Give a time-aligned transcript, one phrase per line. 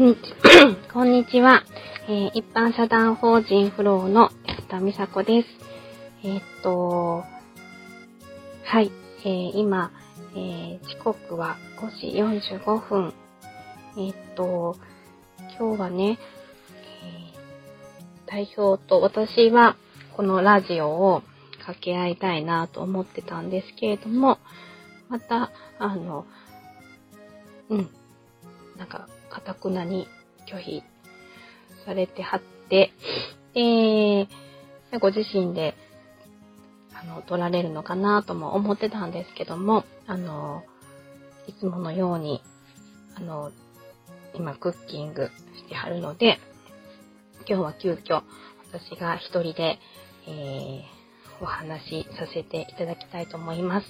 [0.00, 0.20] んにち
[0.94, 1.62] こんにちは、
[2.08, 5.48] えー一般社団法人フローの安田美佐子です。
[6.24, 7.22] えーっと、
[8.64, 8.90] はい、
[9.24, 9.92] えー今、
[10.34, 13.12] え時刻は5時45分。
[13.98, 14.74] えっと、
[15.58, 16.18] 今日はね、
[17.02, 17.36] え
[18.24, 19.76] 代表と私は
[20.16, 21.22] このラジオを
[21.58, 24.38] 掛け合いたいなと思ってたんですけれども、
[25.10, 26.24] また、あの、
[27.68, 27.90] うん、
[28.78, 30.08] なんか、かたくなに
[30.46, 30.82] 拒否
[31.84, 32.92] されてはって、
[33.54, 34.28] で、
[34.98, 35.74] ご自身で、
[36.94, 40.62] あの、取られるのかなとも思ってたんですけども、あの、
[41.46, 42.42] いつものように、
[43.16, 43.52] あの、
[44.34, 46.38] 今クッキングしてはるので、
[47.48, 48.22] 今日は急遽
[48.72, 49.78] 私が一人で、
[50.26, 51.00] えー
[51.42, 53.86] お話しさせていただきたいと思います。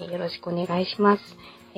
[0.00, 1.22] えよろしくお願いします。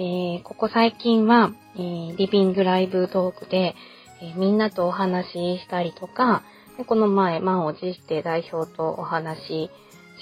[0.00, 3.74] えーここ最近は、えーリビングライブトークで、
[4.22, 6.44] えーみんなとお話ししたりとか、
[6.76, 9.70] でこの前、満を持して代表とお話し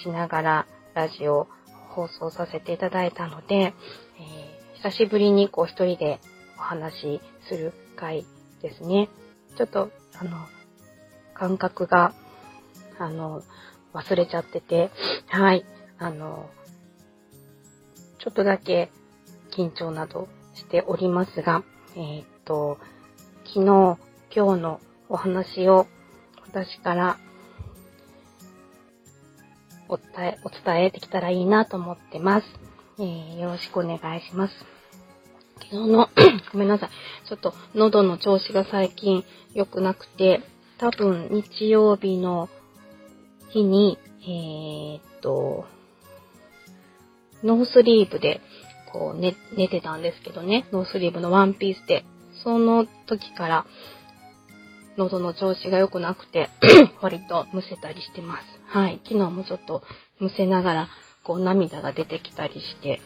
[0.03, 1.47] しながらラジオ
[1.91, 3.75] 放送させていただいたので、え
[4.83, 6.21] 久しぶりにこう一人で
[6.57, 8.25] お話しする回
[8.63, 9.11] ですね。
[9.59, 10.47] ちょっと、あの、
[11.35, 12.15] 感覚が、
[12.99, 13.43] あの、
[13.93, 14.91] 忘れちゃってて、
[15.29, 15.67] はい、
[15.99, 16.49] あの、
[18.19, 18.91] ちょっとだけ
[19.57, 21.65] 緊張などしておりますが、
[21.97, 22.79] えーっと、
[23.47, 23.99] 昨日、
[24.35, 25.87] 今日のお話を
[26.47, 27.19] 私から
[29.89, 32.47] お伝え、お伝えできたらいいなと思ってます。
[32.99, 34.55] えーよろしくお願いします。
[35.59, 36.09] 昨日の、
[36.53, 36.91] ごめんなさい。
[37.29, 40.43] ちょっと喉の調子が最近良くなくて、
[40.79, 42.51] 多分日曜日の
[43.49, 45.65] 日に、えーっと、
[47.43, 48.41] ノースリーブで、
[48.97, 50.67] こう寝、寝てたんですけどね。
[50.73, 52.05] ノースリーブのワンピースで。
[52.43, 53.67] その時から、
[54.97, 56.49] 喉の調子が良くなくて、
[57.03, 58.43] 割とむせたりしてます。
[58.69, 59.01] はい。
[59.05, 59.83] 昨日もちょっと
[60.19, 60.89] むせながら、
[61.25, 63.03] こう涙が出てきたりして、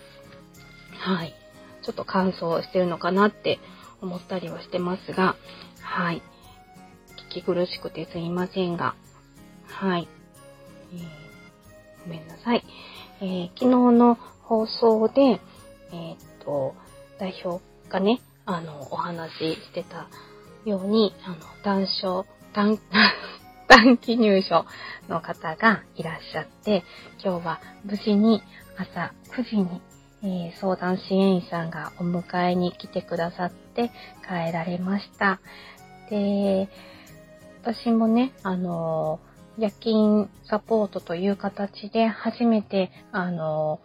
[0.92, 1.34] はい。
[1.82, 3.59] ちょっと乾燥してるのかなって
[4.00, 5.34] 思ったりはしてますが、
[5.82, 6.22] はい。
[7.31, 8.94] 聞き苦しくてすいませんが、
[9.66, 10.09] はい。
[10.92, 11.20] えー
[12.03, 12.65] ごめんなさい。
[13.20, 15.41] えー昨日の放送で、
[15.93, 16.75] えーっと、
[17.19, 20.09] 代表がね、あの、お話ししてた
[20.65, 22.78] ように、あの、単勝、短、
[23.69, 24.67] 短期入所
[25.09, 26.83] の方がいらっしゃって、
[27.23, 28.43] 今日は無事に
[28.77, 29.81] 朝9時に、
[30.23, 33.91] えー相談支援員さんがお迎えに来てくださって
[34.27, 35.41] 帰られました。
[36.11, 36.69] で、
[37.62, 39.21] 私もね、あの
[39.59, 43.81] 夜勤サポートという形で初めて、あの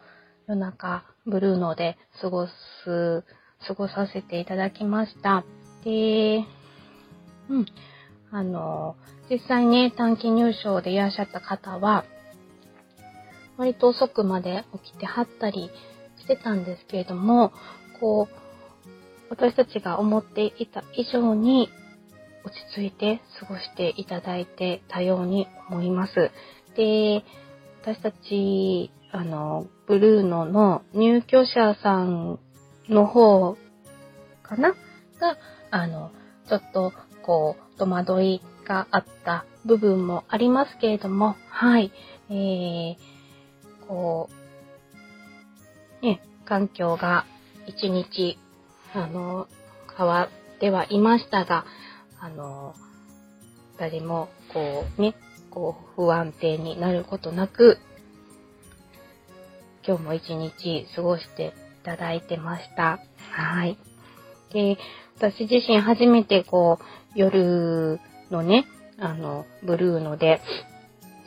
[0.48, 3.24] 夜中ブルーノで過ごす、
[3.68, 5.44] 過ごさせていただきました。
[5.84, 6.44] で、
[7.50, 7.66] うん、
[8.32, 8.96] あの
[9.30, 12.06] 実際ね、短期入所でいらっしゃった方は、
[13.58, 15.72] 割と遅くまで起きてはったり
[16.20, 17.54] してたんですけれども、
[18.00, 18.46] こう、
[19.30, 21.70] 私たちが思っていた以上に
[22.44, 26.32] 落ち着いて過ごしていただいてたように思います。
[26.76, 27.24] で、
[27.82, 32.38] 私たち、あの、ブルーノの入居者さん
[32.90, 33.56] の方
[34.44, 34.72] かな？
[34.72, 35.38] が、
[35.72, 36.12] あの、
[36.50, 36.92] ちょっと、
[37.24, 41.94] こう、戸惑いがあった部分もありますけれども、はい、
[42.30, 42.96] えー、
[43.88, 44.30] こ
[46.02, 47.26] う、ね、環境が
[47.68, 48.38] 一日、
[48.94, 49.48] あの、
[49.98, 51.64] 変わってはいましたが、
[52.20, 52.76] あの、
[53.80, 55.16] 誰も、こう、ね、
[55.52, 57.78] こう、不安定になることなく、
[59.88, 63.00] 今日も一日過ごしていただいてました。
[63.30, 63.78] はい。
[64.52, 64.78] で、
[65.16, 68.00] 私自身初めてこう、夜
[68.32, 68.66] のね、
[68.98, 70.42] あの、ブルーので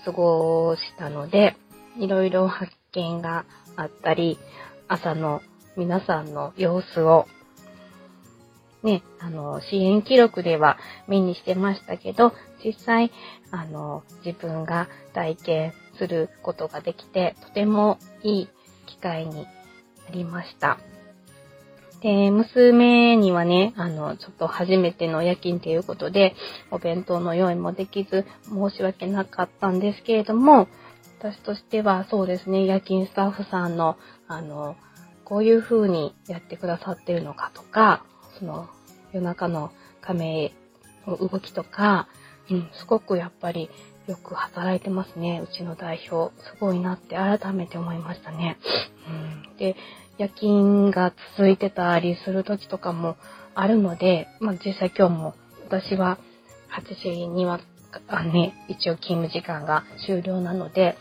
[0.05, 1.57] 過ごしたので、
[1.99, 3.45] いろいろ発見が
[3.77, 4.39] あったり、
[4.89, 5.41] 朝の
[5.77, 7.27] 皆さんの様子を、
[8.83, 12.33] ね、あの、支援記録では目にしてましたけど、
[12.65, 13.13] 実際、
[13.53, 18.49] あの、自分が体験することができて、とてもいい
[18.87, 19.49] 機会にな
[20.13, 20.79] りました。
[22.01, 26.35] で、娘にはね、あの、ちょっと初めての夜勤ということで、
[26.71, 30.69] お弁当の用意もできず、申し訳なかったんですけれども、
[31.19, 33.97] 私としてはそうですね、夜勤スタッフさんの、
[34.29, 34.77] あの、
[35.25, 38.05] こういう風にやってくださってるのかとか、
[38.39, 38.69] その、
[39.13, 40.53] 夜中の亀
[41.07, 42.09] の動きとか、
[42.51, 43.71] うん、すごくやっぱり
[44.09, 46.35] よく働いてますね、うちの代表。
[46.43, 48.57] すごいなって改めて思いましたね。
[49.07, 49.77] うん、で、
[50.17, 53.17] 夜勤が続いてたりする時とかも
[53.55, 55.35] あるので、まあ実際今日も
[55.69, 56.19] 私は
[56.71, 57.61] 8時には、
[58.07, 60.97] あね、一応勤務時間が終了なので、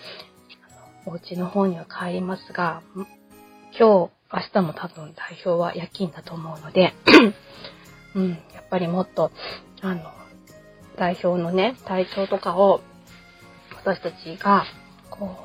[1.06, 2.82] お家の方には帰りますが、
[3.78, 6.94] 今日、明日も多分代表は夜勤だと思うので、
[8.16, 9.32] うん、やっぱりもっと、
[9.82, 10.12] あの、
[10.98, 12.82] 代表のね、体調とかを、
[13.88, 14.66] 私たちが、
[15.10, 15.38] こ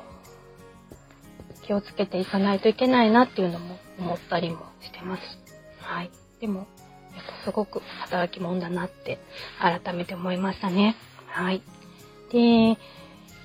[1.61, 5.21] う、気をつけていかないといけないなっていうのも思ったりもしてます。
[5.79, 6.11] はい。
[6.41, 6.67] でも、やっ
[7.25, 9.19] ぱすごく働き者だなって
[9.59, 10.97] 改めて思いましたね。
[11.27, 11.61] はい。
[12.33, 12.77] で、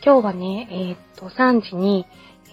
[0.05, 2.05] 今日はね、えー、っと、3時に、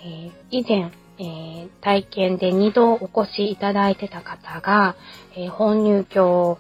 [0.04, 4.96] えー、以前、えー、体験で2度お越しいただいてた方が、
[5.36, 6.60] え本入居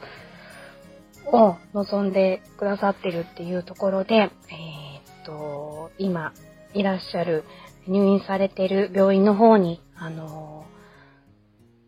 [1.28, 6.34] を望んでくださってるっていうところで、えっと、今
[6.74, 7.44] いらっしゃる
[7.88, 10.66] 入院されてる病院の方に、あの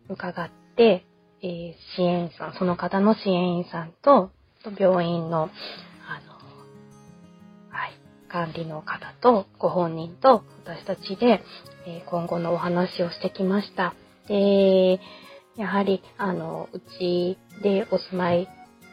[0.08, 1.04] 伺って、
[1.42, 4.30] えー、支援員さん、その方の支援員さんと、
[4.78, 5.50] 病院の、あの、
[7.70, 7.92] はい、
[8.28, 11.42] 管理の方と、ご本人と、私たちで、
[11.86, 13.94] え、今後のお話をしてきました。
[14.26, 15.00] で、
[15.56, 18.48] やはり、あの、うちでお住まい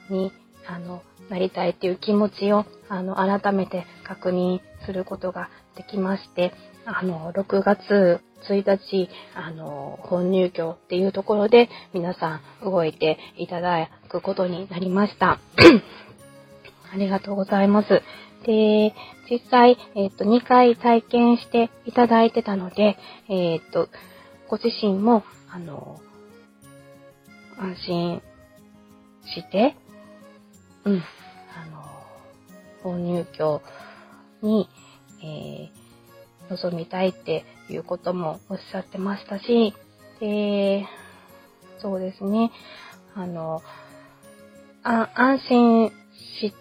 [0.10, 0.32] に、
[0.68, 6.54] あの、なりたいっていう気持ちを、あの、改めて確認することができまして、
[6.86, 15.40] あの、6月1日、あの、本入居っていうところで皆さん動いていただくことになりました。
[16.94, 18.02] ありがとうございます。
[18.46, 18.94] で、
[19.30, 23.90] 実際、えっ、と、2回体験していただいてたので、えっ、と、
[24.48, 26.00] ご自身も、あの、
[27.58, 28.22] 安心
[29.34, 29.76] して、
[30.86, 31.04] うん、
[31.56, 31.84] あの、
[32.84, 33.62] 本入居
[34.42, 34.70] に、
[35.22, 35.86] えー
[36.50, 39.74] 望みたいっていうこともおっしゃってましたし、
[40.20, 40.86] で、
[41.82, 42.52] そうですね、
[43.16, 43.62] あの、
[44.84, 45.92] あ安心
[46.40, 46.54] し、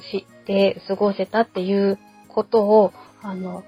[0.00, 2.92] して過ごせたっていうことを、
[3.22, 3.64] あの、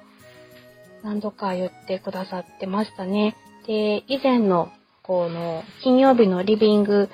[1.03, 3.37] 何度か言ってくださってましたね。
[3.67, 4.71] で、以前の、
[5.03, 7.11] この、金曜日のリビング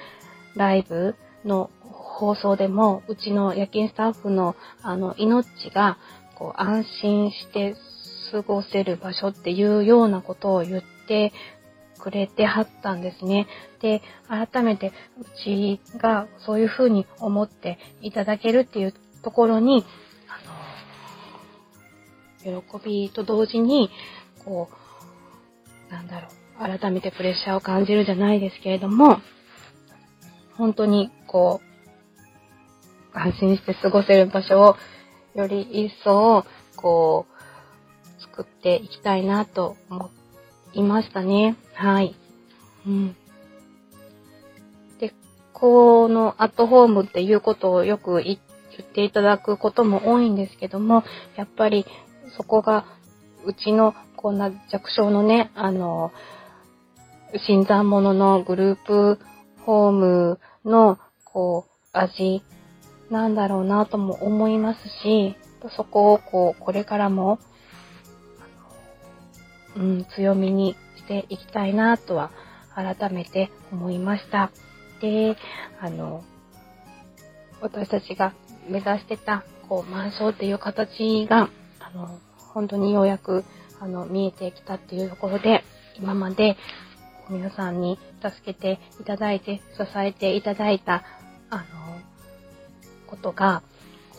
[0.54, 1.70] ライブの
[2.20, 5.96] 放送でも、うちの夜勤スタッフの、あの、命が、
[6.34, 7.74] こう、安心して
[8.30, 11.32] 過ごせる場所っていうようなことを言って
[11.98, 13.46] くれてはったんですね。
[13.80, 18.94] で、改めてうちがそういうふうに思っていただけるっていう
[19.24, 19.86] ところに、
[20.28, 20.38] あ
[22.44, 23.88] の、喜びと同時に、
[24.44, 24.68] こ
[25.88, 29.22] う、なんだろう、改めてプレッシャーを感じるじゃないですけれども、
[30.58, 31.69] 本当にこう
[33.14, 34.76] う、安心して過ごせる場所を
[35.34, 36.44] より一層、
[36.76, 40.10] こう、作っていきたいなと思
[40.72, 41.56] いましたね。
[41.74, 42.14] はい。
[42.86, 43.16] うん。
[44.98, 45.14] で、
[45.52, 48.38] このアットホームっていうことをよく言
[48.80, 51.04] っていただくことも多いんですけども、
[51.36, 51.86] やっぱり
[52.36, 52.86] そこが
[53.44, 56.12] うちのこんな弱小のね、あの、
[57.46, 59.18] 新参者のグループ
[59.64, 62.42] ホームの、こう、味
[63.10, 65.36] なんだろうなとも思いますし、
[65.76, 67.38] そこをこう、これからも
[69.76, 72.30] うん、強みにしていきたいなとは
[72.74, 74.50] 改めて思いました。
[75.00, 75.36] で、
[75.80, 76.24] あの、
[77.60, 78.34] 私たちが
[78.68, 82.18] 目指してた、こう、満床っていう形が、あの、
[82.52, 83.44] 本当にようやく、
[83.80, 85.64] あの、見えてきたっていうところで、
[85.96, 86.56] 今まで
[87.28, 91.04] 皆さんに助けていただいて、支えていただいた、
[91.48, 91.64] あの、
[93.10, 93.62] ことが、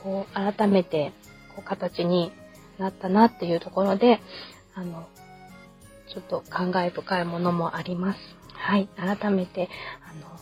[0.03, 1.13] こう、改めて、
[1.55, 2.31] こう、形に
[2.77, 4.19] なったなっていうところで、
[4.75, 5.07] あの、
[6.13, 8.19] ちょっと感慨深いものもあります。
[8.53, 8.89] はい。
[8.97, 9.69] 改めて、
[10.09, 10.39] あの、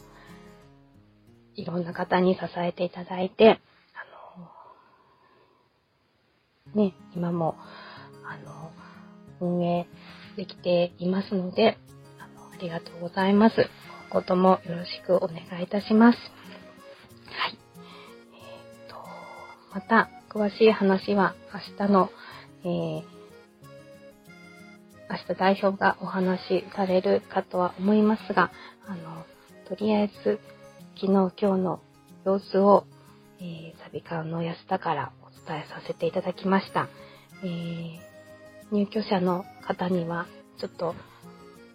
[1.56, 3.60] いろんな方に支えていただいて、
[3.94, 4.46] あ
[6.76, 7.56] の、ね、今も、
[8.26, 8.72] あの、
[9.42, 9.88] 運営
[10.36, 11.78] できていますので、
[12.20, 13.56] あの、ありがとうございます。
[14.10, 16.18] 今後ともよろしくお願いいたします。
[19.74, 22.10] また、詳しい話は明日の、
[22.64, 23.20] えー
[25.12, 28.52] 明日代表がお話しされるかとは思いますが、
[28.88, 29.26] あの、
[29.68, 30.40] とりあえず、
[30.96, 31.80] 昨日今日の
[32.26, 32.86] 様子を、
[33.40, 36.90] えー、サビ館の安田からお伝えさせていただきました。
[37.44, 38.00] えー、
[38.72, 40.28] 入居者の方には、
[40.60, 40.94] ちょっと、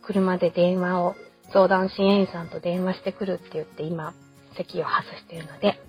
[0.03, 1.17] 車で電話を、
[1.53, 4.15] 相談支援員さんと電話してくるって言って今、
[4.57, 5.81] 席を外しているので、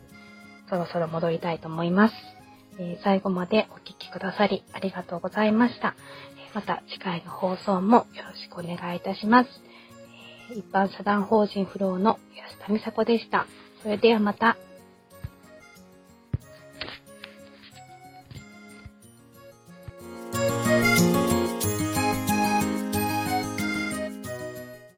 [0.69, 2.13] そろそろ戻りたいと思います。
[2.77, 5.95] えー、最後までお聴きくださりありがとうございました。
[6.53, 9.50] また次回の放送もよろしくお願いいたします。
[10.53, 13.45] 一般社団法人フローの安田美佐子でした。
[13.81, 14.57] それではまた。